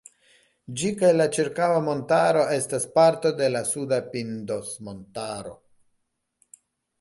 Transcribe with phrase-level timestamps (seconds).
[0.79, 5.55] Ĝi kaj la ĉirkaŭa montaro estas parto de la suda "Pindos"-montaro.